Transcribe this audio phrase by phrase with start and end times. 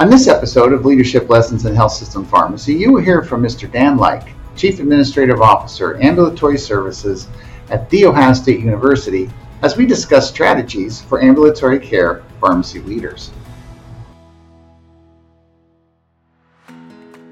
[0.00, 3.68] On this episode of Leadership Lessons in Health System Pharmacy, you will hear from Mr.
[3.68, 7.26] Dan Like, Chief Administrative Officer, Ambulatory Services
[7.70, 9.28] at The Ohio State University,
[9.62, 13.32] as we discuss strategies for ambulatory care pharmacy leaders.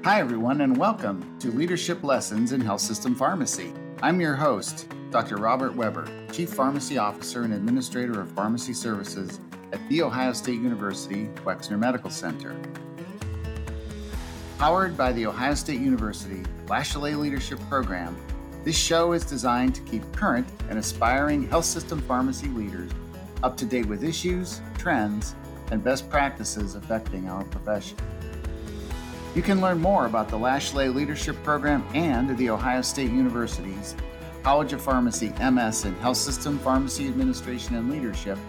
[0.03, 3.71] Hi, everyone, and welcome to Leadership Lessons in Health System Pharmacy.
[4.03, 5.37] I'm your host, Dr.
[5.37, 9.39] Robert Weber, Chief Pharmacy Officer and Administrator of Pharmacy Services
[9.71, 12.55] at The Ohio State University Wexner Medical Center.
[14.57, 18.15] Powered by The Ohio State University Latiolais Leadership Program,
[18.63, 22.91] this show is designed to keep current and aspiring health system pharmacy leaders
[23.43, 25.35] up to date with issues, trends,
[25.71, 27.97] and best practices affecting our profession.
[29.35, 33.95] You can learn more about the Latiolais Leadership Program and The Ohio State University's
[34.41, 38.39] College of Pharmacy MS in Health System Pharmacy Administration and Leadership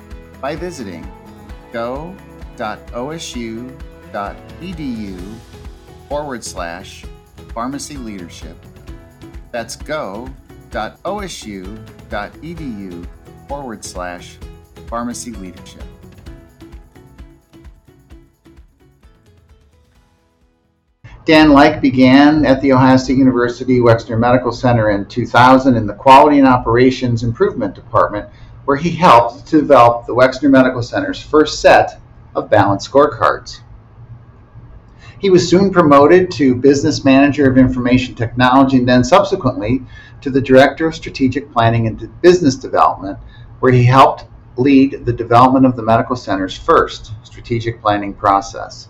[0.41, 1.11] by visiting
[1.73, 2.15] go.osu.edu
[6.09, 7.05] forward slash
[7.53, 8.57] pharmacy leadership.
[9.51, 10.33] That's go.osu.edu
[13.49, 14.39] forward slash
[14.87, 15.83] pharmacy leadership.
[21.25, 25.93] Dan Like began at The Ohio State University Wexner Medical Center in 2000 in the
[25.93, 28.31] Quality and Operations Improvement Department
[28.69, 32.03] where he helped to develop the Wexner Medical Center's first set
[32.35, 33.61] of balanced scorecards.
[35.21, 39.81] He was soon promoted to Business Manager of Information Technology and then subsequently
[40.21, 43.17] to the Director of Strategic Planning and Business Development,
[43.61, 44.27] where he helped
[44.59, 48.89] lead the development of the medical center's first strategic planning process.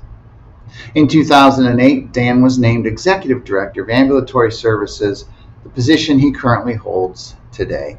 [0.96, 5.26] In 2008, Dan was named Executive Director of Ambulatory Services,
[5.62, 7.96] the position he currently holds today.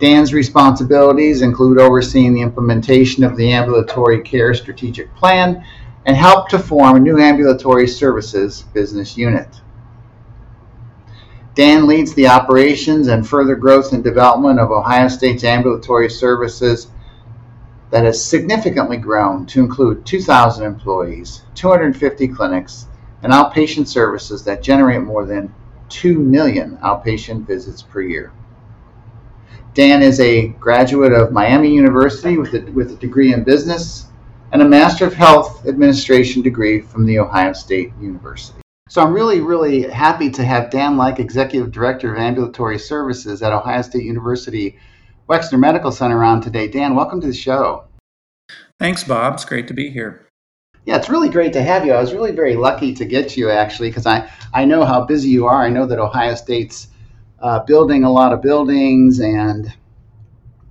[0.00, 5.62] Dan's responsibilities include overseeing the implementation of the ambulatory care strategic plan
[6.06, 9.60] and help to form a new ambulatory services business unit.
[11.54, 16.88] Dan leads the operations and further growth and development of Ohio State's ambulatory services
[17.90, 22.86] that has significantly grown to include 2,000 employees, 250 clinics,
[23.22, 25.52] and outpatient services that generate more than
[25.90, 28.32] 2 million outpatient visits per year.
[29.72, 34.06] Dan is a graduate of Miami University with a, with a degree in business
[34.50, 38.60] and a Master of Health Administration degree from The Ohio State University.
[38.88, 43.52] So I'm really, really happy to have Dan Like, Executive Director of Ambulatory Services at
[43.52, 44.76] Ohio State University
[45.28, 46.66] Wexner Medical Center on today.
[46.66, 47.84] Dan, welcome to the show.
[48.80, 49.34] Thanks, Bob.
[49.34, 50.26] It's great to be here.
[50.84, 51.92] Yeah, it's really great to have you.
[51.92, 55.28] I was really very lucky to get you actually because I, I know how busy
[55.28, 55.64] you are.
[55.64, 56.88] I know that Ohio State's
[57.40, 59.72] uh, building a lot of buildings and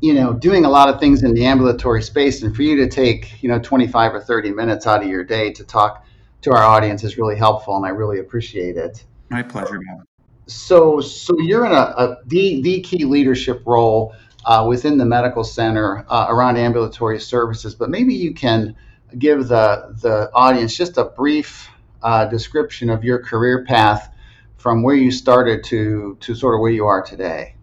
[0.02, 2.44] you know doing a lot of things in the ambulatory space.
[2.44, 5.52] And for you to take you know 25 or 30 minutes out of your day
[5.53, 6.06] to talk
[6.41, 9.03] to our audience is really helpful and i really appreciate it.
[9.30, 10.03] My pleasure man.
[10.47, 14.16] so so you're in a, a the, the key leadership role
[14.46, 17.75] uh, within the medical center uh, around ambulatory services.
[17.75, 18.75] But maybe you can
[19.18, 21.69] give the the audience just a brief
[22.01, 24.13] uh, description of your career path
[24.59, 27.56] from where you started to to sort of where you are today.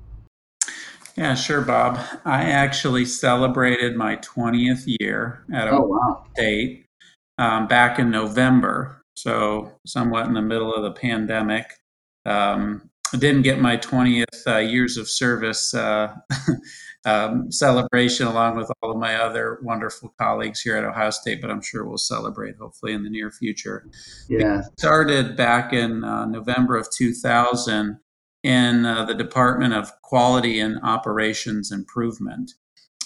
[1.17, 1.99] Yeah, sure, Bob.
[2.25, 6.27] I actually celebrated my 20th year at oh, wow.
[6.35, 6.85] State
[7.39, 11.79] um, back in November, so somewhat in the middle of the pandemic.
[12.27, 16.15] Um, didn't get my 20th uh, years of service uh,
[17.04, 21.50] um, celebration along with all of my other wonderful colleagues here at Ohio State, but
[21.50, 23.88] I'm sure we'll celebrate hopefully in the near future.
[24.28, 24.62] Yeah.
[24.78, 27.99] Started back in uh, November of 2000
[28.43, 32.53] in uh, the Department of Quality and Operations Improvement.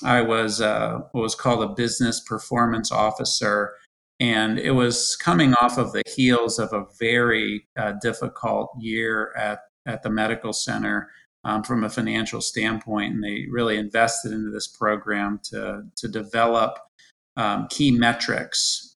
[0.03, 3.75] I was uh, what was called a business performance officer,
[4.19, 9.60] and it was coming off of the heels of a very uh, difficult year at
[9.87, 11.11] at the medical center
[11.45, 16.79] um, from a financial standpoint, and they really invested into this program to to develop
[17.37, 18.94] um, key metrics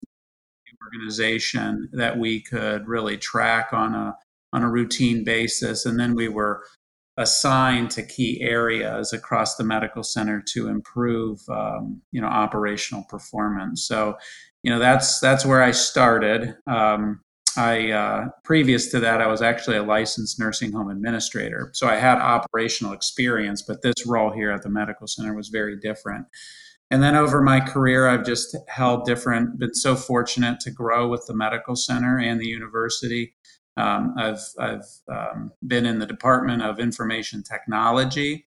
[0.85, 4.15] organization that we could really track on a
[4.53, 6.63] on a routine basis, and then we were
[7.17, 13.85] assigned to key areas across the medical center to improve um, you know operational performance.
[13.87, 14.17] So
[14.63, 16.55] you know that's that's where I started.
[16.67, 17.21] Um,
[17.57, 21.95] I uh, previous to that, I was actually a licensed nursing home administrator, so I
[21.95, 23.61] had operational experience.
[23.61, 26.27] But this role here at the medical center was very different.
[26.91, 29.57] And then over my career, I've just held different.
[29.57, 33.35] Been so fortunate to grow with the medical center and the university.
[33.77, 38.45] Um, I've I've um, been in the Department of Information Technology.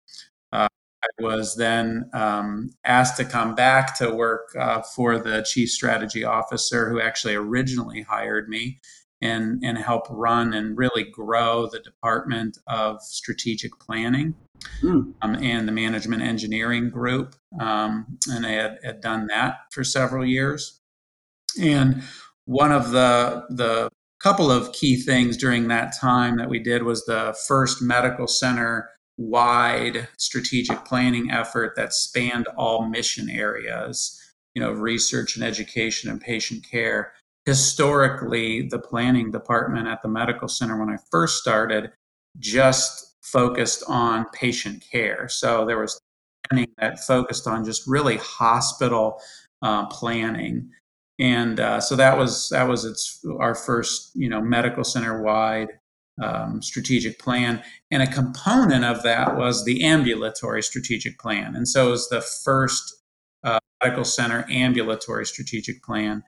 [0.52, 0.68] Uh,
[1.02, 6.24] I was then um, asked to come back to work uh, for the chief strategy
[6.24, 8.80] officer who actually originally hired me
[9.22, 14.34] and, and help run and really grow the department of strategic planning
[14.82, 15.12] mm.
[15.22, 17.34] um, and the management engineering group.
[17.60, 20.80] Um, and I had, had done that for several years.
[21.60, 22.02] And
[22.44, 23.88] one of the, the
[24.20, 28.90] couple of key things during that time that we did was the first medical center
[29.18, 34.20] wide strategic planning effort that spanned all mission areas,
[34.54, 37.12] you know, research and education and patient care.
[37.46, 41.92] Historically, the planning department at the medical center, when I first started,
[42.38, 45.28] just focused on patient care.
[45.28, 46.00] So there was
[46.48, 49.20] planning that focused on just really hospital
[49.62, 50.70] uh, planning.
[51.18, 55.68] And uh, so that was that was its our first you know medical center wide
[56.22, 57.62] um, strategic plan.
[57.90, 61.54] And a component of that was the ambulatory strategic plan.
[61.54, 63.02] And so it was the first
[63.44, 66.22] uh, medical center ambulatory strategic plan.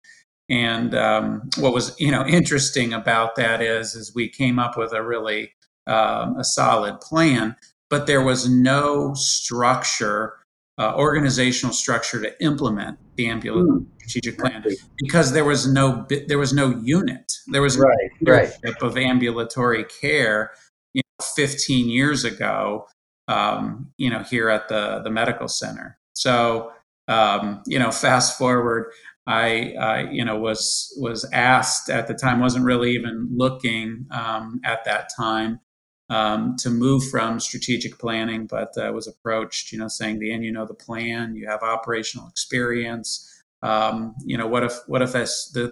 [0.51, 4.93] And um, what was you know interesting about that is is we came up with
[4.93, 5.53] a really
[5.87, 7.57] um, a solid plan,
[7.91, 10.35] but there was no structure,
[10.79, 13.87] uh, organizational structure to implement the ambulatory mm.
[14.01, 14.65] strategic plan
[14.99, 17.33] because there was no there was no unit.
[17.49, 18.53] There was right, no right.
[18.81, 20.53] of ambulatory care.
[20.95, 22.87] You know, 15 years ago,
[23.29, 25.99] um, you know, here at the the medical center.
[26.15, 26.73] So,
[27.07, 28.93] um, you know, fast forward,
[29.29, 34.59] I, uh, you know, was was asked at the time, wasn't really even looking um,
[34.65, 35.61] at that time
[36.09, 40.51] um, to move from strategic planning, but uh, was approached, you know, saying, "Dan, you
[40.51, 43.43] know the plan, you have operational experience.
[43.63, 45.71] Um, you know, what if what if that's the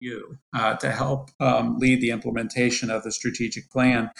[0.00, 4.10] you uh, to help um, lead the implementation of the strategic plan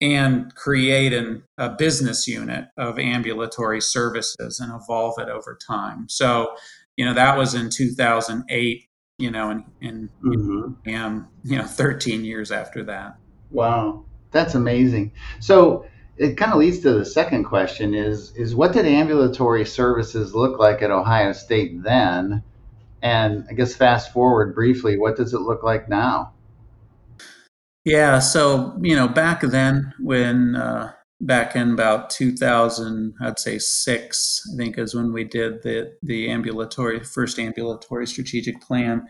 [0.00, 6.54] and create an, a business unit of ambulatory services and evolve it over time." So,
[6.98, 8.84] you know, that was in 2008.
[9.20, 10.88] You know, and, and mm-hmm.
[10.88, 13.16] am you know 13 years after that.
[13.50, 14.04] Wow.
[14.30, 15.10] That's amazing.
[15.40, 15.86] So
[16.16, 20.60] it kind of leads to the second question is is what did ambulatory services look
[20.60, 22.44] like at Ohio State then?
[23.02, 26.32] And I guess fast forward briefly, what does it look like now?
[27.84, 34.42] Yeah, so you know, back then when uh, back in about 2000, I'd say six,
[34.52, 39.06] I think is when we did the the ambulatory first ambulatory strategic plan.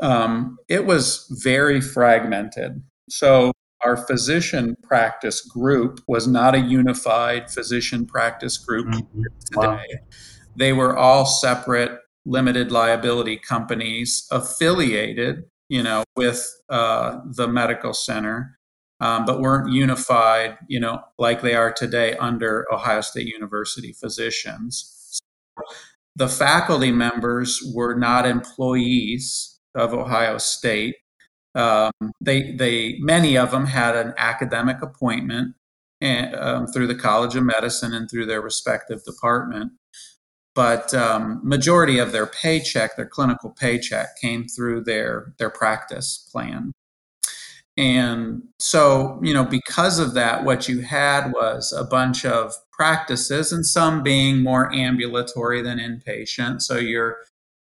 [0.00, 2.82] Um, it was very fragmented.
[3.10, 9.22] So our physician practice group was not a unified physician practice group mm-hmm.
[9.52, 9.66] today.
[9.66, 9.80] Wow.
[10.56, 18.58] They were all separate limited liability companies affiliated, you know, with uh, the medical center,
[19.02, 24.94] um, but weren't unified, you know, like they are today under Ohio State University physicians.
[25.10, 25.20] So
[26.16, 30.96] the faculty members were not employees of Ohio State
[31.54, 35.54] um, they they many of them had an academic appointment
[36.00, 39.72] and, um, through the College of Medicine and through their respective department.
[40.54, 46.72] But um, majority of their paycheck, their clinical paycheck, came through their their practice plan.
[47.76, 53.52] And so, you know, because of that, what you had was a bunch of practices,
[53.52, 56.60] and some being more ambulatory than inpatient.
[56.62, 57.18] So your,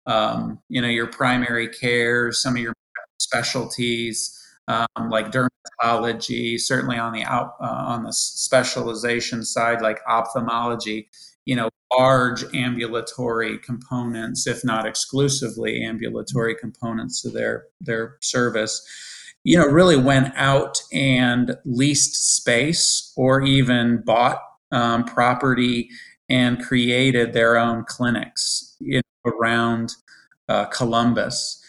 [0.07, 2.73] um, you know, your primary care, some of your
[3.19, 4.35] specialties
[4.69, 11.09] um, like dermatology, certainly on the out, uh, on the specialization side like ophthalmology.
[11.47, 18.87] You know, large ambulatory components, if not exclusively ambulatory components to their their service.
[19.45, 24.39] You know, really went out and leased space or even bought
[24.73, 25.89] um, property
[26.29, 29.95] and created their own clinics know, around
[30.49, 31.65] uh, Columbus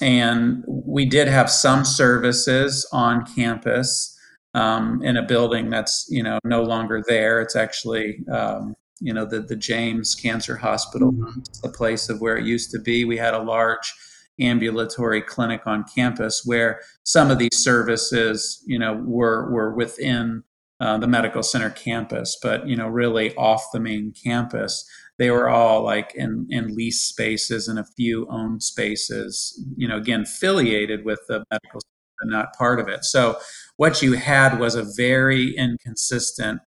[0.00, 4.16] and we did have some services on campus
[4.54, 7.40] um, in a building that's you know no longer there.
[7.40, 11.40] It's actually um, you know the the James Cancer Hospital, mm-hmm.
[11.62, 13.04] the place of where it used to be.
[13.04, 13.92] We had a large
[14.40, 20.42] ambulatory clinic on campus where some of these services you know were were within
[20.80, 25.48] uh, the medical center campus, but you know really off the main campus they were
[25.48, 31.04] all like in, in lease spaces and a few owned spaces, you know, again, affiliated
[31.04, 33.04] with the medical center, but not part of it.
[33.04, 33.38] So
[33.76, 36.60] what you had was a very inconsistent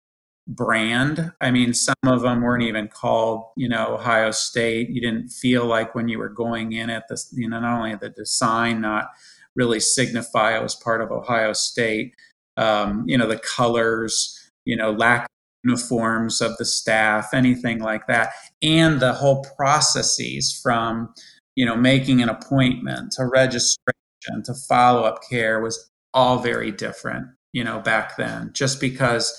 [0.50, 1.32] brand.
[1.39, 4.89] I mean, some of them weren't even called, you know, Ohio State.
[4.89, 7.96] You didn't feel like when you were going in at this, you know, not only
[7.96, 9.10] the design not
[9.56, 12.15] really signify it was part of Ohio State,
[12.58, 15.27] um, you know, the colors, you know, lack of
[15.63, 21.13] uniforms of the staff, anything like that, and the whole processes from
[21.56, 27.27] you know making an appointment to registration to follow up care was all very different.
[27.53, 29.34] You know back then, just because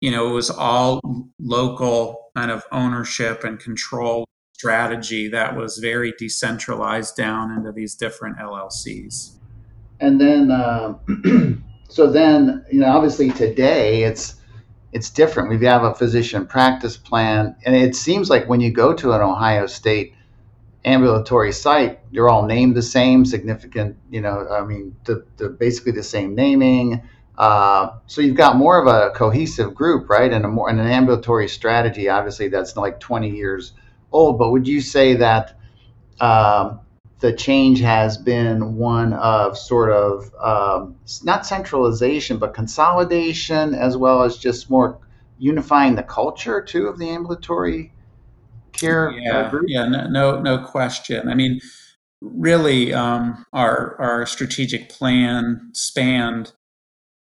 [0.00, 1.00] you know it was all
[1.40, 4.24] local kind of ownership and control
[4.58, 9.36] strategy that was very decentralized down into these different LLCs.
[10.00, 10.94] And then, uh,
[11.88, 14.34] so then, you know, obviously today it's
[14.92, 15.50] it's different.
[15.50, 19.20] We have a physician practice plan, and it seems like when you go to an
[19.20, 20.14] Ohio State
[20.84, 23.96] ambulatory site, they're all named the same, significant.
[24.10, 27.02] You know, I mean, the, the basically the same naming.
[27.38, 30.32] Uh, so you've got more of a cohesive group, right?
[30.32, 32.08] And a more and an ambulatory strategy.
[32.08, 33.72] Obviously, that's like 20 years
[34.10, 35.56] old, but would you say that
[36.20, 36.80] um,
[37.20, 44.24] the change has been one of sort of um, not centralization, but consolidation, as well
[44.24, 44.98] as just more
[45.38, 47.92] unifying the culture too of the ambulatory
[48.72, 49.66] care yeah, group?
[49.68, 51.28] Yeah, no, no, no question.
[51.28, 51.60] I mean,
[52.20, 56.52] really, um, our our strategic plan spanned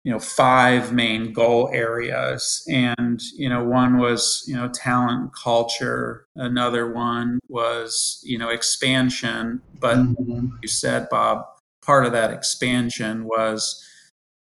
[0.04, 2.64] you know five main goal areas.
[2.68, 6.26] And you know one was you know talent culture.
[6.36, 9.60] Another one was you know expansion.
[9.78, 10.48] But mm-hmm.
[10.62, 11.44] you said bob
[11.82, 13.84] part of that expansion was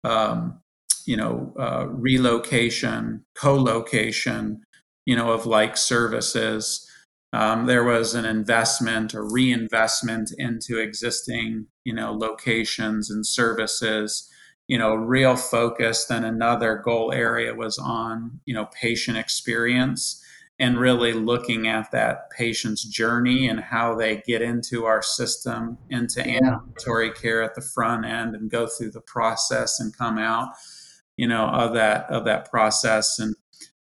[0.02, 0.60] um,
[1.06, 4.62] you know uh, relocation co-location
[5.06, 6.90] you know of like services.
[7.32, 14.30] Um, there was an investment or reinvestment into existing you know locations and services
[14.68, 20.20] you know real focus then another goal area was on you know patient experience
[20.60, 26.20] and really looking at that patient's journey and how they get into our system into
[26.20, 26.38] yeah.
[26.42, 30.48] ambulatory care at the front end and go through the process and come out
[31.16, 33.34] you know of that of that process and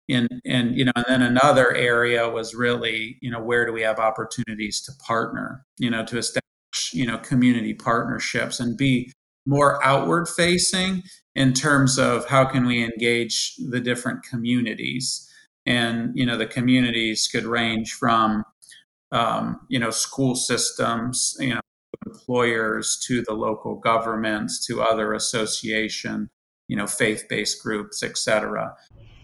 [0.10, 3.82] and and you know and then another area was really you know where do we
[3.82, 6.44] have opportunities to partner you know to establish
[6.94, 9.12] you know community partnerships and be
[9.50, 11.02] more outward facing
[11.34, 15.28] in terms of how can we engage the different communities
[15.66, 18.44] and you know the communities could range from
[19.12, 21.62] um, you know school systems you know
[22.06, 26.30] employers to the local governments to other association
[26.68, 28.76] you know faith-based groups etc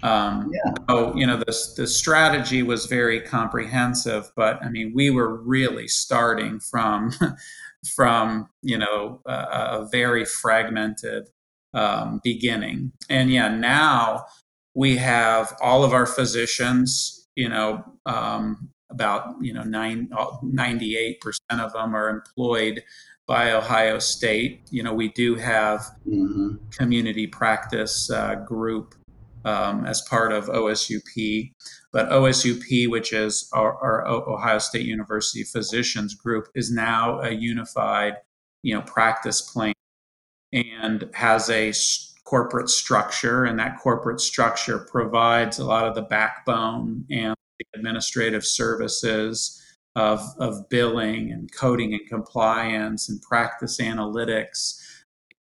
[0.01, 0.73] um, yeah.
[0.89, 5.87] so you know the, the strategy was very comprehensive but i mean we were really
[5.87, 7.11] starting from
[7.95, 11.29] from you know a, a very fragmented
[11.73, 14.25] um, beginning and yeah now
[14.73, 20.07] we have all of our physicians you know um, about you know nine,
[20.43, 21.15] 98%
[21.51, 22.83] of them are employed
[23.27, 26.55] by ohio state you know we do have mm-hmm.
[26.71, 28.95] community practice uh, group
[29.45, 31.53] um, as part of OSUP.
[31.93, 38.15] But OSUP, which is our, our, Ohio State University Physicians Group, is now a unified,
[38.63, 39.73] you know, practice plan
[40.51, 41.71] and has a
[42.25, 48.45] corporate structure, and that corporate structure provides a lot of the backbone and the administrative
[48.45, 49.61] services
[49.95, 54.81] of, of billing and coding and compliance and practice analytics.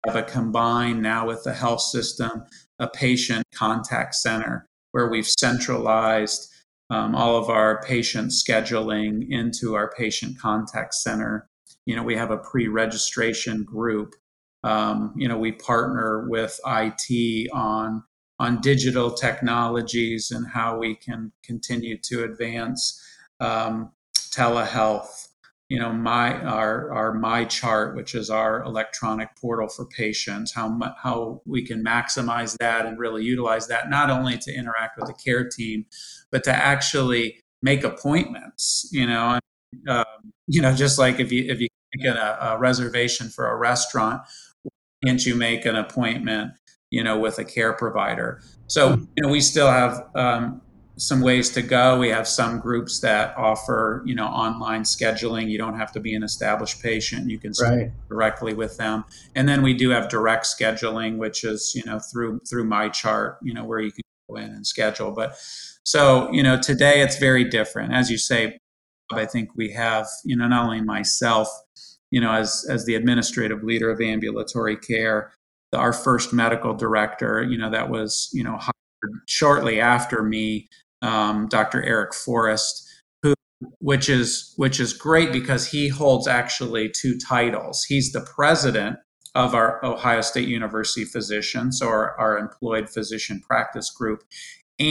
[0.05, 2.43] Have a combined now with the health system
[2.79, 6.51] a patient contact center where we've centralized
[6.89, 11.47] um, all of our patient scheduling into our patient contact center.
[11.85, 14.13] You know, we have a pre registration group.
[14.63, 18.03] Um, you know, we partner with IT on
[18.39, 23.01] on digital technologies and how we can continue to advance
[23.39, 25.24] um, telehealth
[25.69, 31.41] you know my our our MyChart which is our electronic portal for patients how how
[31.45, 35.47] we can maximize that and really utilize that not only to interact with the care
[35.47, 35.85] team
[36.31, 39.39] but to actually make appointments you know
[39.87, 40.05] um,
[40.47, 41.67] you know just like if you if you
[42.01, 44.21] get a, a reservation for a restaurant
[45.05, 46.51] can't you make an appointment
[46.95, 48.41] you know with a care provider?
[48.67, 50.61] So you know we still have um,
[50.97, 51.99] some ways to go.
[51.99, 55.49] We have some groups that offer, you know, online scheduling.
[55.49, 57.29] You don't have to be an established patient.
[57.29, 57.91] You can right.
[58.07, 59.03] directly with them.
[59.35, 63.53] And then we do have direct scheduling, which is, you know, through through MyChart, you
[63.53, 65.11] know, where you can go in and schedule.
[65.11, 65.37] But
[65.83, 67.93] so, you know, today it's very different.
[67.93, 68.57] As you say,
[69.11, 71.49] I think we have, you know, not only myself,
[72.09, 75.33] you know, as as the administrative leader of ambulatory care,
[75.73, 78.73] our first medical director, you know, that was, you know, hired
[79.27, 80.69] shortly after me
[81.05, 81.83] um, Dr.
[81.83, 82.87] Eric Forrest,
[83.21, 83.33] who
[83.79, 87.83] which is which is great because he holds actually two titles.
[87.83, 88.97] He's the president
[89.35, 94.23] of our Ohio State University physicians or our employed physician practice group.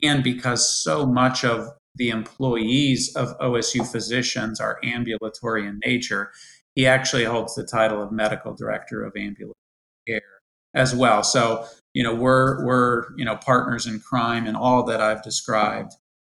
[0.02, 6.32] and because so much of the employees of OSU physicians are ambulatory in nature,
[6.74, 9.54] he actually holds the title of medical director of ambulatory
[10.08, 10.22] care
[10.74, 11.22] as well.
[11.22, 15.92] So, you know, we're we're you know partners in crime and all that I've described.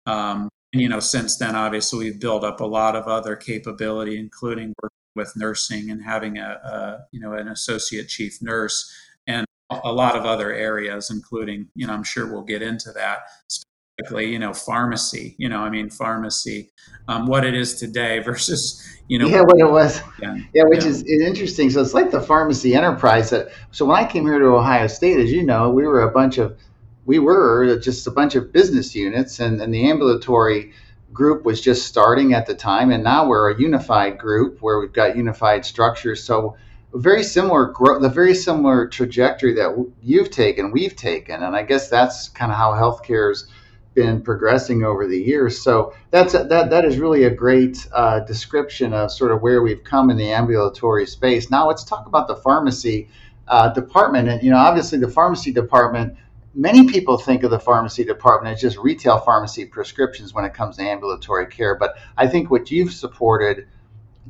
[0.07, 4.19] Um, and you know, since then, obviously, we've built up a lot of other capability,
[4.19, 8.93] including working with nursing and having a, a you know an associate chief nurse
[9.27, 13.21] and a lot of other areas, including you know I'm sure we'll get into that
[13.49, 14.31] specifically.
[14.31, 15.35] You know, pharmacy.
[15.39, 16.71] You know, I mean, pharmacy,
[17.09, 20.83] um, what it is today versus you know yeah what it was yeah, yeah which
[20.83, 20.91] yeah.
[20.91, 24.47] is interesting so it's like the pharmacy enterprise that so when i came here to
[24.47, 26.59] ohio state as you know we were a bunch of
[27.07, 30.73] we were just a bunch of business units and, and the ambulatory
[31.13, 34.93] group was just starting at the time and now we're a unified group where we've
[34.93, 36.57] got unified structures so
[36.93, 41.89] very similar growth the very similar trajectory that you've taken we've taken and i guess
[41.89, 43.49] that's kind of how healthcare's
[43.97, 45.61] been progressing over the years.
[45.61, 49.63] So that's a, that that is really a great uh, description of sort of where
[49.63, 51.51] we've come in the ambulatory space.
[51.51, 53.09] Now let's talk about the pharmacy
[53.49, 54.29] uh, department.
[54.29, 56.17] And you know, obviously, the pharmacy department.
[56.59, 60.79] Many people think of the pharmacy department as just retail pharmacy prescriptions when it comes
[60.79, 61.75] to ambulatory care.
[61.75, 63.69] But I think what you've supported,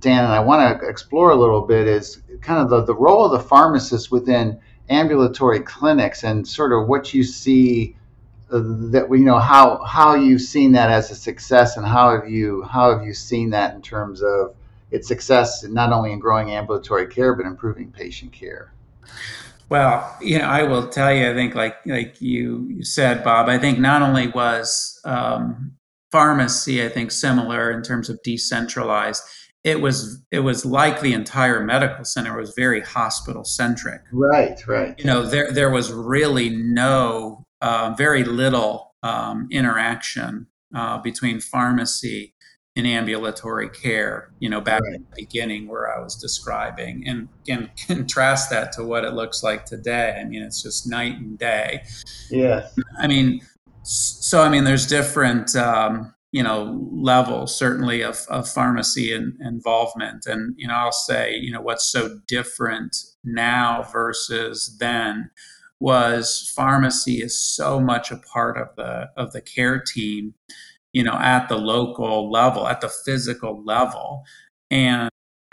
[0.01, 3.25] Dan, and I want to explore a little bit is kind of the, the role
[3.25, 7.95] of the pharmacist within ambulatory clinics and sort of what you see
[8.51, 12.29] uh, that you know how how you've seen that as a success and how have
[12.29, 14.55] you how have you seen that in terms of
[14.93, 18.73] its success not only in growing ambulatory care but improving patient care
[19.69, 23.59] well you know i will tell you i think like like you said bob i
[23.59, 25.73] think not only was um,
[26.13, 29.23] pharmacy i think similar in terms of decentralized
[29.67, 34.01] it was it was like the entire medical center was very hospital centric.
[34.13, 34.95] Right right.
[34.97, 42.36] You know there there was really no uh, very little um, interaction uh, between pharmacy
[42.77, 44.95] and ambulatory care, you know, back right.
[44.95, 49.43] in the beginning where I was describing, and, and contrast that to what it looks
[49.43, 50.19] like today.
[50.21, 51.85] I mean, it's just night and day.
[52.31, 52.69] Yeah.
[52.99, 53.41] I mean,
[53.83, 60.27] so, I mean, there's different, um, you know, levels certainly of, of pharmacy and involvement.
[60.27, 65.31] And, you know, I'll say, you know, what's so different now versus then
[65.79, 70.35] was pharmacy is so much a part of the of the care team
[70.97, 74.25] you know at the local level at the physical level.
[74.71, 75.11] And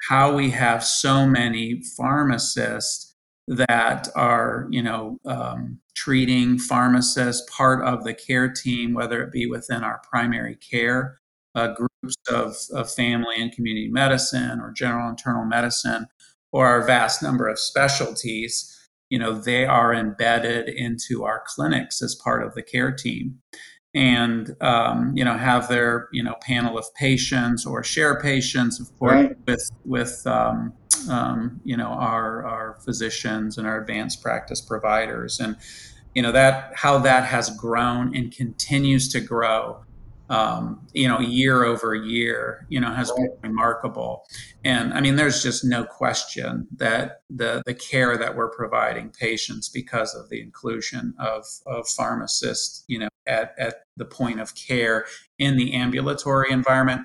[0.09, 3.13] how we have so many pharmacists
[3.49, 9.45] that are you know um, treating pharmacists part of the care team whether it be
[9.45, 11.17] within our primary care
[11.55, 16.07] uh, groups of, of family and community medicine or general internal medicine
[16.53, 18.69] or our vast number of specialties
[19.09, 23.39] you know they are embedded into our clinics as part of the care team
[23.93, 28.87] and um, you know have their you know panel of patients or share patients of
[28.97, 29.37] course right.
[29.45, 30.73] with with um,
[31.09, 35.55] um, you know our our physicians and our advanced practice providers and
[36.15, 39.83] you know that how that has grown and continues to grow
[40.33, 44.25] um, you know, year over year, you know, has been remarkable.
[44.65, 49.69] And I mean, there's just no question that the the care that we're providing patients
[49.69, 55.05] because of the inclusion of of pharmacists, you know, at at the point of care
[55.37, 57.01] in the ambulatory environment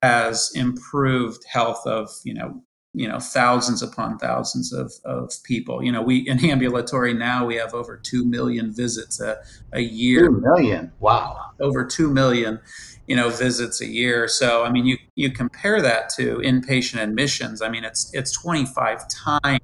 [0.00, 2.62] has improved health of you know
[2.98, 5.84] you know thousands upon thousands of, of people.
[5.84, 9.38] You know we in ambulatory now we have over 2 million visits a,
[9.72, 10.26] a year.
[10.26, 10.92] 2 million?
[10.98, 11.52] Wow.
[11.60, 12.58] Over 2 million
[13.06, 14.26] you know visits a year.
[14.26, 19.06] So i mean you you compare that to inpatient admissions i mean it's it's 25
[19.08, 19.60] times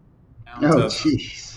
[0.62, 0.94] oh, of,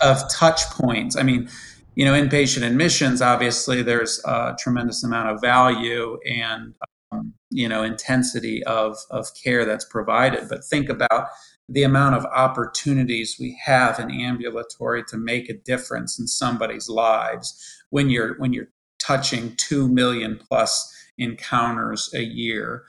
[0.02, 1.16] of touch points.
[1.16, 1.48] I mean
[1.94, 6.74] you know inpatient admissions obviously there's a tremendous amount of value and
[7.12, 10.48] um, you know intensity of of care that's provided.
[10.48, 11.28] But think about
[11.68, 17.82] the amount of opportunities we have in ambulatory to make a difference in somebody's lives
[17.90, 22.84] when you're when you're touching 2 million plus encounters a year.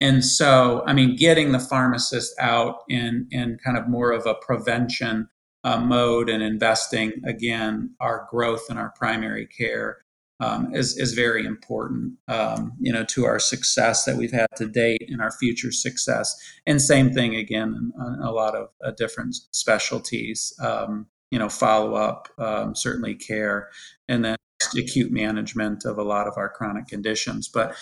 [0.00, 4.34] And so i mean getting the pharmacist out in in kind of more of a
[4.34, 5.28] prevention
[5.62, 10.03] uh, mode and investing again our growth in our primary care
[10.44, 14.66] um, is, is very important, um, you know, to our success that we've had to
[14.66, 16.34] date and our future success.
[16.66, 21.94] And same thing again in, a lot of uh, different specialties, um, you know, follow
[21.94, 23.68] up, um, certainly care,
[24.08, 24.36] and then
[24.76, 27.48] acute management of a lot of our chronic conditions.
[27.48, 27.74] But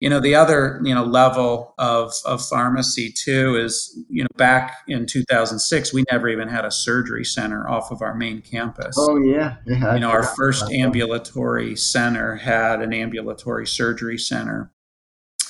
[0.00, 4.78] you know the other you know level of of pharmacy too is you know back
[4.86, 8.94] in 2006 we never even had a surgery center off of our main campus.
[8.98, 14.70] Oh yeah, yeah you know our first ambulatory center had an ambulatory surgery center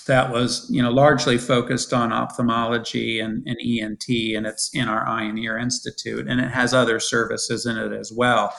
[0.06, 5.06] that was you know largely focused on ophthalmology and, and ent and it's in our
[5.06, 8.52] eye and ear institute and it has other services in it as well.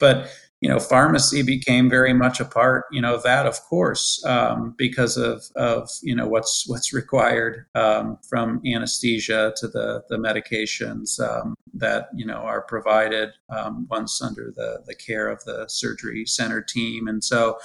[0.00, 4.74] But you know, pharmacy became very much a part, you know, that, of course, um,
[4.76, 11.20] because of, of, you know, what's, what's required um, from anesthesia to the, the medications
[11.20, 16.26] um, that, you know, are provided um, once under the, the care of the surgery
[16.26, 17.06] center team.
[17.06, 17.58] And so,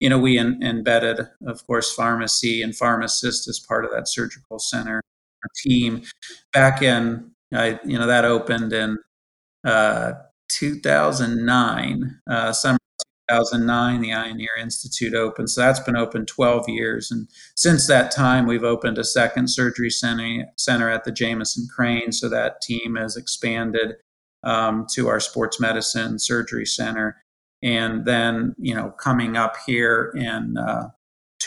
[0.00, 4.58] you know, we in, embedded, of course, pharmacy and pharmacist as part of that surgical
[4.58, 5.02] center
[5.62, 6.02] team
[6.54, 8.96] back in, I, you know, that opened in,
[9.64, 10.12] uh,
[10.48, 12.78] 2009, uh, summer
[13.28, 15.50] 2009, the Ear Institute opened.
[15.50, 17.10] So that's been open 12 years.
[17.10, 22.12] And since that time, we've opened a second surgery center, center at the Jameson Crane.
[22.12, 23.96] So that team has expanded
[24.44, 27.22] um, to our sports medicine surgery center.
[27.62, 30.88] And then, you know, coming up here in uh,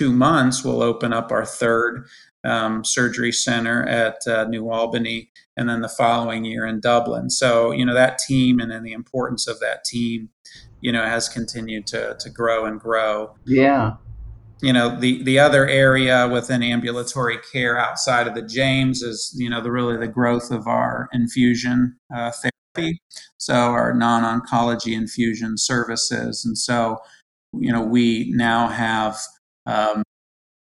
[0.01, 2.07] two months, we'll open up our third
[2.43, 7.29] um, surgery center at uh, New Albany, and then the following year in Dublin.
[7.29, 10.29] So, you know, that team and then the importance of that team,
[10.79, 13.35] you know, has continued to, to grow and grow.
[13.45, 13.97] Yeah.
[14.63, 19.51] You know, the, the other area within ambulatory care outside of the James is, you
[19.51, 22.99] know, the really the growth of our infusion uh, therapy.
[23.37, 26.43] So, our non oncology infusion services.
[26.43, 26.97] And so,
[27.53, 29.19] you know, we now have
[29.65, 30.03] um,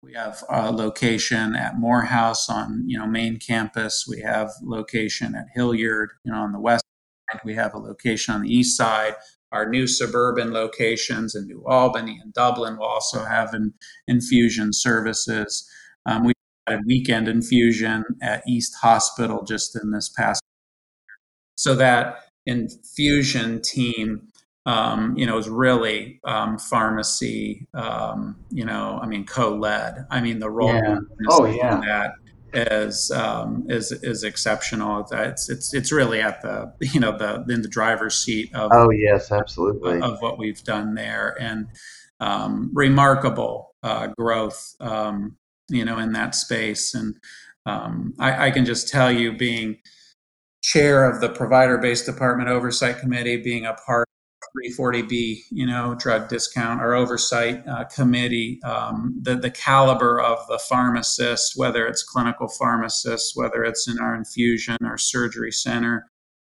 [0.03, 4.07] we have a location at Morehouse on you know main campus.
[4.09, 6.85] We have location at Hilliard, you know, on the west
[7.31, 7.41] side.
[7.45, 9.15] We have a location on the east side.
[9.53, 13.75] Our new suburban locations in New Albany and Dublin will also have an
[14.07, 15.69] infusion services.
[16.05, 16.33] Um, we
[16.67, 20.41] had a weekend infusion at East Hospital just in this past.
[21.57, 24.29] So that infusion team
[24.67, 30.05] um, you know, is really um, pharmacy, um, you know, I mean, co-led.
[30.11, 30.99] I mean, the role yeah.
[31.31, 31.81] oh, yeah.
[31.81, 32.13] that
[32.53, 35.07] is um, is is exceptional.
[35.11, 38.91] It's it's it's really at the you know the in the driver's seat of oh
[38.91, 41.69] yes, absolutely of, of what we've done there and
[42.19, 45.37] um, remarkable uh, growth, um,
[45.69, 46.93] you know, in that space.
[46.95, 47.15] And
[47.67, 49.79] I, I can just tell you, being
[50.63, 54.06] chair of the provider based department oversight committee, being a part
[54.55, 60.59] 340B, you know, drug discount or oversight uh, committee, um, the, the caliber of the
[60.59, 66.07] pharmacist, whether it's clinical pharmacists, whether it's in our infusion or surgery center,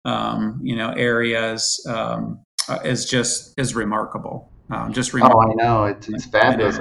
[0.04, 4.50] um, you know, areas um, uh, is just is remarkable.
[4.70, 5.42] Um, just remarkable.
[5.44, 6.78] Oh, I know it's, it's fabulous.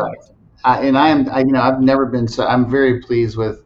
[0.63, 2.45] I, and I am, I, you know, I've never been so.
[2.45, 3.63] I'm very pleased with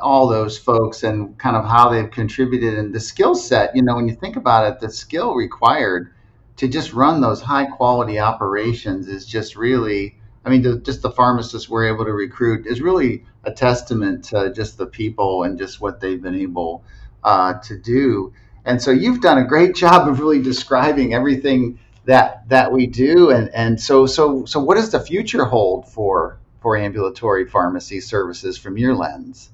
[0.00, 3.74] all those folks and kind of how they've contributed and the skill set.
[3.74, 6.12] You know, when you think about it, the skill required
[6.56, 10.16] to just run those high quality operations is just really
[10.46, 14.52] I mean, to, just the pharmacists we're able to recruit is really a testament to
[14.52, 16.84] just the people and just what they've been able
[17.24, 18.32] uh, to do.
[18.64, 23.30] And so you've done a great job of really describing everything that that we do.
[23.30, 28.56] And and so so so what does the future hold for for ambulatory pharmacy services
[28.56, 29.50] from your lens?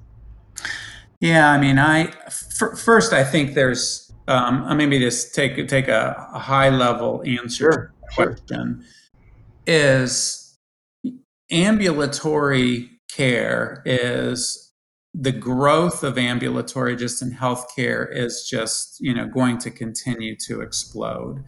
[1.21, 5.89] Yeah, I mean, I f- first I think there's um, I maybe just take take
[5.89, 8.85] a, a high level answer sure, question.
[9.67, 10.59] Is
[11.51, 14.73] ambulatory care is
[15.15, 20.61] the growth of ambulatory just in healthcare is just you know going to continue to
[20.61, 21.45] explode.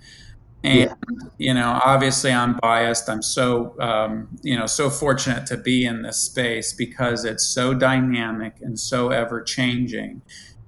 [0.65, 0.95] And yeah.
[1.39, 3.09] you know obviously i'm biased.
[3.09, 7.73] I'm so um, you know so fortunate to be in this space because it's so
[7.73, 10.23] dynamic and so ever changing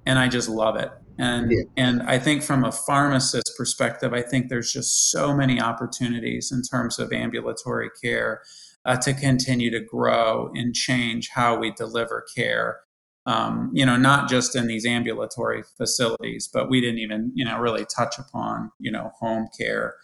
[0.05, 1.63] and i just love it and yeah.
[1.75, 6.61] and I think from a pharmacist perspective, I think there's just so many opportunities in
[6.61, 8.41] terms of ambulatory care
[8.85, 12.79] uh, to continue to grow and change how we deliver care.
[13.25, 17.57] Um, you know, not just in these ambulatory facilities, but we didn't even you know
[17.59, 19.95] really touch upon you know home care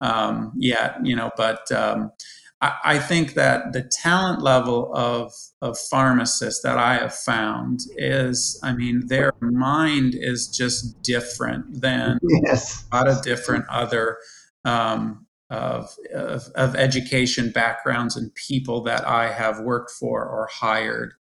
[0.00, 1.04] um, yet.
[1.04, 2.12] You know, but um,
[2.60, 8.72] I, think that the talent level of of pharmacists that I have found is, I
[8.72, 12.84] mean, their mind is just different than yes.
[12.90, 14.18] a lot of different other
[14.64, 21.14] um, of, of, of education backgrounds and people that I have worked for or hired.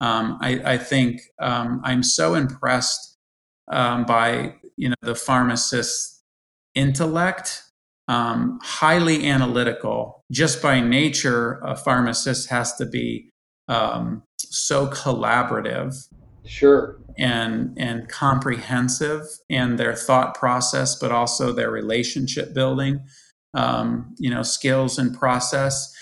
[0.00, 3.18] Um, I, I, think um, I'm so impressed
[3.70, 6.22] um, by you know the pharmacist's
[6.74, 7.62] intellect
[8.10, 10.24] um, highly analytical.
[10.32, 13.30] Just by nature, a pharmacist has to be
[13.68, 15.94] um, so collaborative.
[16.44, 16.98] Sure.
[17.16, 23.00] And, and comprehensive in their thought process, but also their relationship building,
[23.54, 25.94] um, you know, skills and process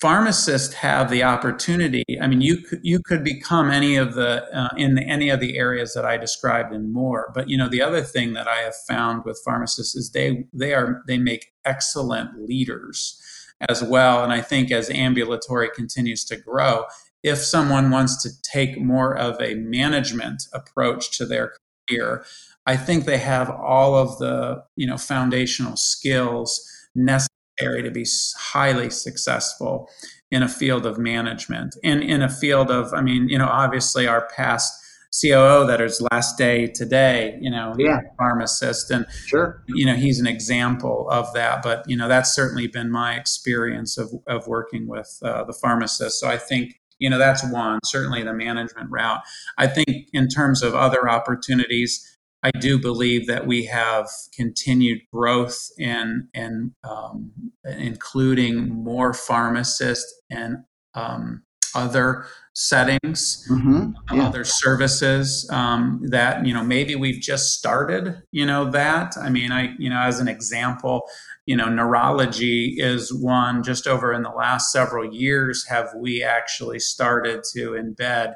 [0.00, 4.94] pharmacists have the opportunity i mean you you could become any of the uh, in
[4.94, 7.30] the, any of the areas that i described and more.
[7.34, 10.74] But you know the other thing that i have found with pharmacists is they they
[10.74, 13.20] are they make excellent leaders
[13.68, 14.22] as well.
[14.22, 16.84] And i think as ambulatory continues to grow
[17.24, 21.54] if someone wants to take more of a management approach to their
[21.88, 22.24] career
[22.66, 27.27] i think they have all of the you know foundational skills necessary
[27.60, 28.06] area to be
[28.38, 29.88] highly successful
[30.30, 34.06] in a field of management and in a field of i mean you know obviously
[34.06, 34.72] our past
[35.10, 38.00] COO that is last day today, you know, yeah.
[38.18, 41.62] pharmacist, and sure, you know, he's an example of that.
[41.62, 46.20] But you know, that's certainly been my experience of of working with uh, the pharmacist.
[46.20, 49.22] So I think you know that's one certainly the management route.
[49.56, 55.70] I think in terms of other opportunities, I do believe that we have continued growth
[55.76, 57.32] in, in um,
[57.64, 60.58] including more pharmacists and
[60.94, 61.42] um,
[61.74, 63.90] other settings, mm-hmm.
[64.12, 64.26] yeah.
[64.26, 68.20] other services um, that you know maybe we've just started.
[68.32, 71.02] You know that I mean I you know as an example,
[71.46, 73.62] you know neurology is one.
[73.62, 78.34] Just over in the last several years, have we actually started to embed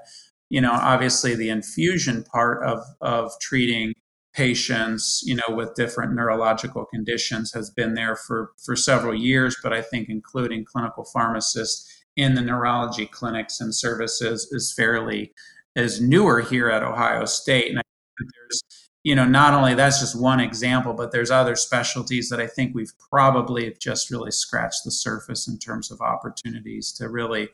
[0.53, 3.95] you know, obviously the infusion part of of treating
[4.35, 9.57] patients, you know, with different neurological conditions has been there for for several years.
[9.63, 15.33] But I think including clinical pharmacists in the neurology clinics and services is fairly
[15.75, 17.71] is newer here at Ohio State.
[17.71, 17.83] And I
[18.19, 18.63] think there's
[19.05, 22.73] you know not only that's just one example but there's other specialties that i think
[22.73, 27.49] we've probably just really scratched the surface in terms of opportunities to really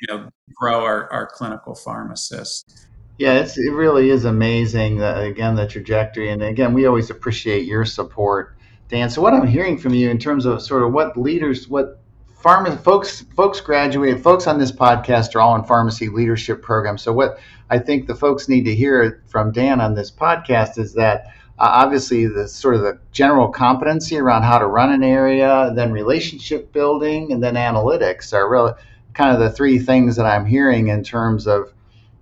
[0.00, 2.86] you know grow our, our clinical pharmacists
[3.18, 7.64] yeah it's, it really is amazing that, again the trajectory and again we always appreciate
[7.64, 8.56] your support.
[8.88, 12.00] Dan so what i'm hearing from you in terms of sort of what leaders what
[12.40, 17.02] pharma folks folks graduate folks on this podcast are all in pharmacy leadership programs.
[17.02, 17.38] So what
[17.70, 21.26] i think the folks need to hear from dan on this podcast is that
[21.58, 25.90] uh, obviously the sort of the general competency around how to run an area then
[25.90, 28.72] relationship building and then analytics are really
[29.16, 31.72] kind of the three things that I'm hearing in terms of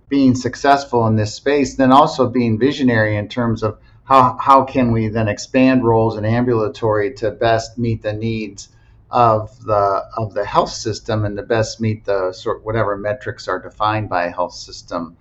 [0.07, 4.91] being successful in this space, then also being visionary in terms of how, how can
[4.91, 8.69] we then expand roles in ambulatory to best meet the needs
[9.11, 13.59] of the of the health system and to best meet the sort whatever metrics are
[13.59, 15.15] defined by a health system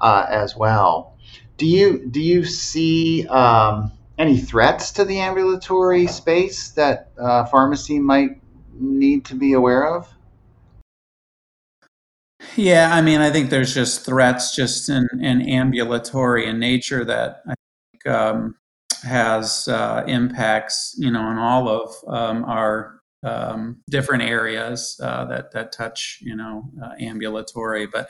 [0.00, 1.16] uh, as well.
[1.56, 7.98] Do you do you see um, any threats to the ambulatory space that uh, pharmacy
[7.98, 8.40] might
[8.78, 10.06] need to be aware of?
[12.56, 17.42] Yeah, I mean, I think there's just threats just in, in ambulatory in nature that
[17.48, 17.54] I
[17.92, 18.54] think um,
[19.02, 25.52] has uh, impacts, you know, on all of um, our um, different areas uh, that
[25.52, 27.86] that touch, you know, uh, ambulatory.
[27.86, 28.08] But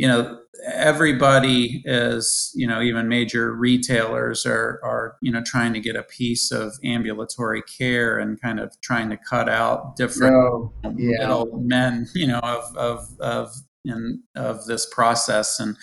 [0.00, 0.40] you know,
[0.72, 6.02] everybody is, you know, even major retailers are are you know trying to get a
[6.02, 11.18] piece of ambulatory care and kind of trying to cut out different oh, yeah.
[11.18, 15.76] middle men, you know, of of of in, of this process and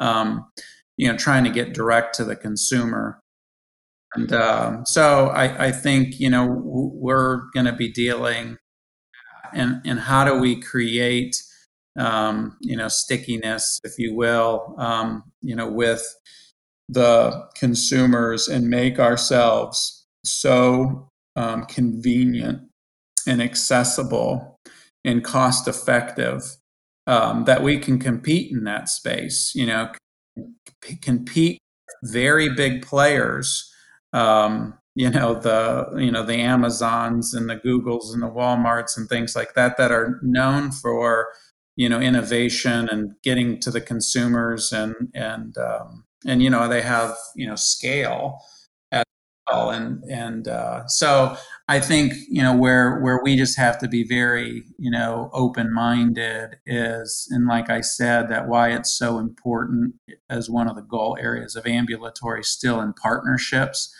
[0.00, 0.50] um,
[0.96, 3.20] you know trying to get direct to the consumer
[4.16, 8.58] and um, so I, I, think you know we're going to be dealing
[9.52, 11.36] and and how do we create
[11.98, 16.02] um, you know stickiness if you will um, you know with
[16.88, 22.62] the consumers and make ourselves so um, convenient
[23.26, 24.58] and accessible
[25.04, 26.42] and cost effective
[27.06, 29.52] um, that we can compete in that space.
[29.54, 29.92] You know,
[31.00, 31.58] compete
[32.02, 33.72] very big players.
[34.12, 39.08] Um, you know the you know the Amazons and the Googles and the WalMarts and
[39.08, 41.28] things like that that are known for
[41.80, 46.82] you know innovation and getting to the consumers and and um, and you know they
[46.82, 48.40] have you know scale
[49.50, 49.70] well.
[49.70, 51.36] And and uh, so
[51.68, 55.72] I think you know where where we just have to be very you know open
[55.72, 59.94] minded is, and like I said, that why it's so important
[60.28, 63.94] as one of the goal areas of ambulatory still in partnerships.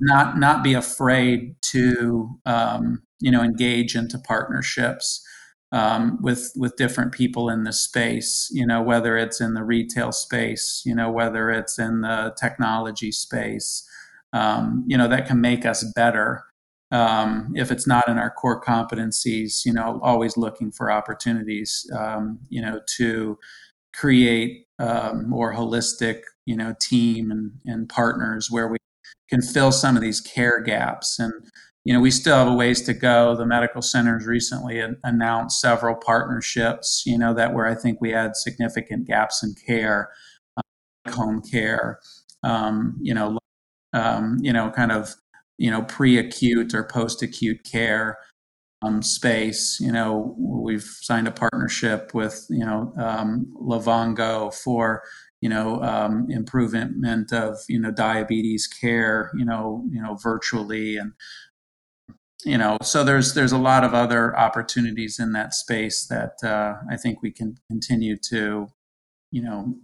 [0.00, 5.24] Not not be afraid to um, you know engage into partnerships.
[5.72, 8.50] Um, with with different people in the space.
[8.52, 13.12] You know, whether it's in the retail space, you know, whether it's in the technology
[13.12, 13.86] space,
[14.32, 16.44] um, you know, that can make us better.
[16.90, 22.38] um, if it's not in our core competencies, you know, always looking for opportunities, um,
[22.48, 23.38] you know, to
[23.94, 28.78] create um, more holistic, you know, team and, and partners where we
[29.28, 31.18] can fill some of these care gaps.
[31.18, 31.32] And,
[31.88, 33.34] you know, we still have a ways to go.
[33.34, 38.36] The medical centers recently announced several partnerships, you know, that where I think we had
[38.36, 40.10] significant gaps in care,
[40.58, 41.98] uh, home care,
[42.42, 43.38] um, you know,
[43.94, 45.14] um, you know, kind of
[45.56, 48.18] you know pre-acute or post-acute care
[48.82, 49.80] um, space.
[49.80, 55.02] You know, we've signed a partnership with you know um, Livongo for
[55.40, 59.30] you know um, improvement of you know diabetes care.
[59.38, 61.12] You know, you know virtually and
[62.44, 66.74] you know so there's there's a lot of other opportunities in that space that uh,
[66.90, 68.68] I think we can continue to
[69.30, 69.74] you know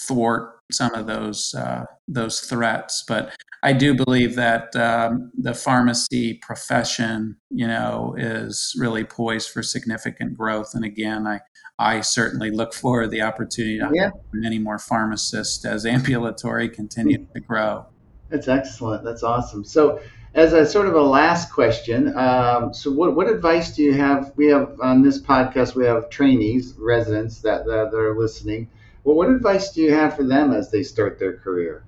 [0.00, 3.04] thwart some of those uh, those threats.
[3.06, 9.62] But I do believe that um, the pharmacy profession, you know, is really poised for
[9.62, 10.70] significant growth.
[10.74, 11.40] And again, I
[11.78, 14.10] I certainly look forward to the opportunity to yeah.
[14.32, 17.86] many more pharmacists as ambulatory continue to grow.
[18.28, 19.04] That's excellent.
[19.04, 19.64] That's awesome.
[19.64, 20.00] So.
[20.32, 24.32] As a sort of a last question, um, so what, what advice do you have?
[24.36, 28.68] We have on this podcast, we have trainees, residents that, that, that are listening
[29.04, 31.84] well, what advice do you have for them as they start their career?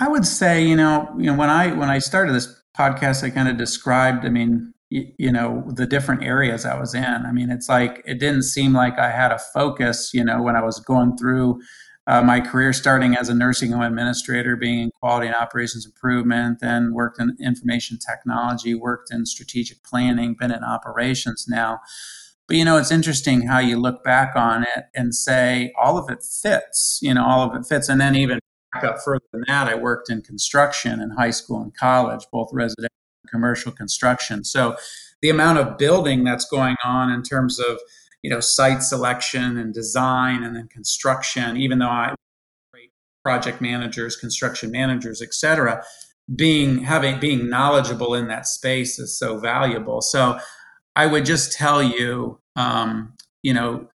[0.00, 3.30] I would say, you know, you know, when I when I started this podcast, I
[3.30, 7.04] kind of described, I mean, you, you know, the different areas I was in.
[7.04, 10.56] I mean, it's like it didn't seem like I had a focus, you know, when
[10.56, 11.60] I was going through
[12.06, 16.58] uh, my career, starting as a nursing home administrator, being in quality and operations improvement,
[16.60, 21.80] then worked in information technology, worked in strategic planning, been in operations now.
[22.48, 26.10] But you know, it's interesting how you look back on it and say all of
[26.10, 26.98] it fits.
[27.00, 27.88] You know, all of it fits.
[27.88, 28.40] And then even
[28.72, 32.48] back up further than that, I worked in construction in high school and college, both
[32.52, 32.90] residential
[33.22, 34.44] and commercial construction.
[34.44, 34.76] So
[35.20, 37.78] the amount of building that's going on in terms of
[38.22, 42.14] you know site selection and design and then construction, even though I
[43.24, 45.84] project managers, construction managers, et cetera,
[46.34, 50.00] being having being knowledgeable in that space is so valuable.
[50.00, 50.38] So
[50.96, 53.88] I would just tell you um, you know,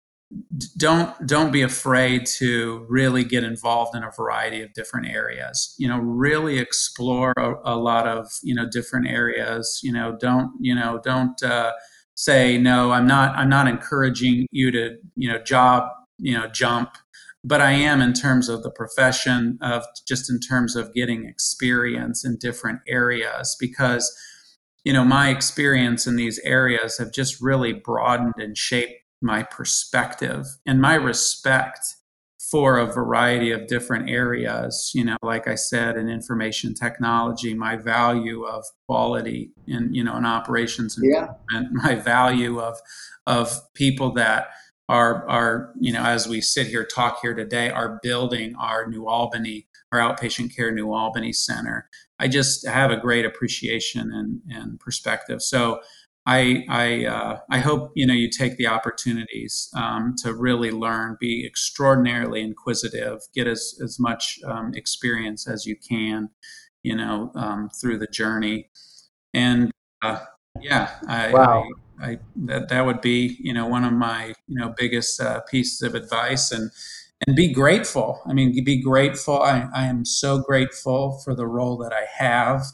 [0.77, 5.87] don't don't be afraid to really get involved in a variety of different areas you
[5.87, 10.75] know really explore a, a lot of you know different areas you know don't you
[10.75, 11.73] know don't uh,
[12.14, 15.85] say no i'm not i'm not encouraging you to you know job
[16.18, 16.90] you know jump.
[17.46, 22.24] But i am in terms of the profession of just in terms of getting experience
[22.24, 24.16] in different areas because
[24.85, 30.44] you know, my experience in these areas have just really broadened and shaped my perspective
[30.66, 31.96] and my respect
[32.55, 34.93] for a variety of different areas.
[34.95, 40.17] You know, like I said, in information technology, my value of quality in, you know,
[40.17, 41.31] in operations and yeah.
[41.73, 42.79] my value of
[43.27, 44.51] of people that
[44.88, 49.09] are are, you know, as we sit here talk here today, are building our New
[49.09, 51.88] Albany, our outpatient care New Albany Center
[52.21, 55.43] I just have a great appreciation and, and perspective.
[55.43, 55.81] So
[56.27, 61.17] I I, uh, I hope you know you take the opportunities um, to really learn,
[61.21, 66.31] be extraordinarily inquisitive, get as as much um, experience as you can,
[66.83, 68.71] you know, um, through the journey,
[69.35, 69.71] and
[70.03, 70.21] uh,
[70.61, 71.65] yeah, I, wow.
[72.01, 75.41] I, I, that that would be you know one of my you know biggest uh,
[75.43, 76.71] pieces of advice, and
[77.27, 78.23] and be grateful.
[78.27, 79.43] I mean, be grateful.
[79.43, 82.65] I, I am so grateful for the role that I have,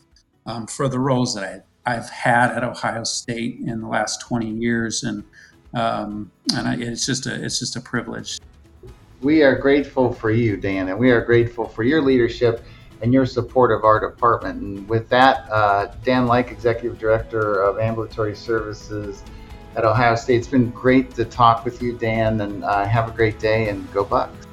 [0.46, 4.48] um, for the roles that I, have had at Ohio State in the last 20
[4.48, 5.24] years, and
[5.72, 8.40] um, and I, it's just a it's just a privilege.
[9.20, 12.64] We are grateful for you, Dan, and we are grateful for your leadership
[13.02, 14.60] and your support of our department.
[14.60, 19.22] And with that, uh, Dan Like, Executive Director of Ambulatory Services
[19.76, 20.36] at Ohio State.
[20.36, 23.90] It's been great to talk with you, Dan, and uh, have a great day and
[23.92, 24.46] go Bucks.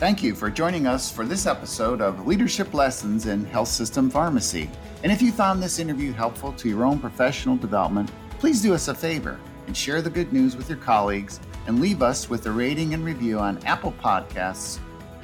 [0.00, 4.68] Thank you for joining us for this episode of Leadership Lessons in Health System Pharmacy.
[5.04, 8.88] And if you found this interview helpful to your own professional development, please do us
[8.88, 12.50] a favor and share the good news with your colleagues and leave us with a
[12.50, 14.80] rating and review on Apple Podcasts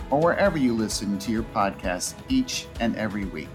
[0.09, 3.49] or wherever you listen to your podcasts each and every week.